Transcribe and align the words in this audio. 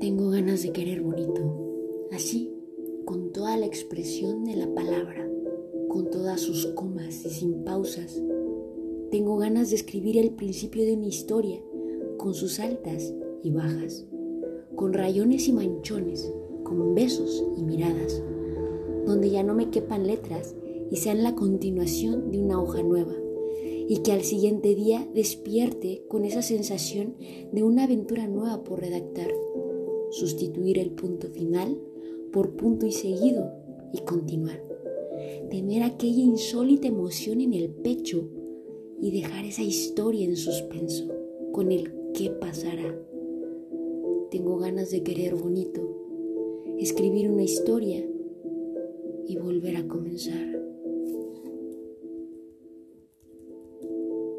ganas 0.00 0.62
de 0.62 0.72
querer 0.72 1.00
bonito, 1.00 1.40
así, 2.12 2.52
con 3.04 3.32
toda 3.32 3.56
la 3.56 3.66
expresión 3.66 4.44
de 4.44 4.54
la 4.54 4.72
palabra, 4.74 5.28
con 5.88 6.10
todas 6.10 6.40
sus 6.40 6.66
comas 6.66 7.24
y 7.24 7.30
sin 7.30 7.64
pausas. 7.64 8.20
Tengo 9.10 9.38
ganas 9.38 9.70
de 9.70 9.76
escribir 9.76 10.18
el 10.18 10.32
principio 10.32 10.84
de 10.84 10.92
una 10.92 11.06
historia, 11.06 11.60
con 12.18 12.34
sus 12.34 12.60
altas 12.60 13.14
y 13.42 13.50
bajas, 13.50 14.04
con 14.74 14.92
rayones 14.92 15.48
y 15.48 15.52
manchones, 15.52 16.30
con 16.64 16.94
besos 16.94 17.44
y 17.56 17.62
miradas, 17.62 18.22
donde 19.06 19.30
ya 19.30 19.42
no 19.42 19.54
me 19.54 19.70
quepan 19.70 20.06
letras 20.06 20.54
y 20.90 20.96
sean 20.96 21.22
la 21.22 21.34
continuación 21.34 22.30
de 22.30 22.40
una 22.40 22.60
hoja 22.60 22.82
nueva, 22.82 23.14
y 23.88 23.98
que 23.98 24.12
al 24.12 24.22
siguiente 24.22 24.74
día 24.74 25.08
despierte 25.14 26.04
con 26.08 26.24
esa 26.24 26.42
sensación 26.42 27.14
de 27.52 27.62
una 27.62 27.84
aventura 27.84 28.26
nueva 28.26 28.64
por 28.64 28.80
redactar, 28.80 29.30
sustituir 30.10 30.78
el 30.78 30.90
punto 30.90 31.28
final 31.28 31.78
por 32.32 32.56
punto 32.56 32.86
y 32.86 32.92
seguido 32.92 33.50
y 33.92 33.98
continuar, 34.00 34.62
tener 35.50 35.82
aquella 35.82 36.22
insólita 36.22 36.88
emoción 36.88 37.40
en 37.40 37.54
el 37.54 37.70
pecho 37.70 38.28
y 39.00 39.10
dejar 39.10 39.44
esa 39.44 39.62
historia 39.62 40.24
en 40.24 40.36
suspenso 40.36 41.08
con 41.52 41.72
el 41.72 41.92
qué 42.14 42.30
pasará. 42.30 42.98
Tengo 44.30 44.58
ganas 44.58 44.90
de 44.90 45.02
querer 45.02 45.34
bonito, 45.34 45.80
escribir 46.78 47.30
una 47.30 47.44
historia 47.44 48.04
y 49.26 49.36
volver 49.36 49.76
a 49.76 49.88
comenzar. 49.88 50.65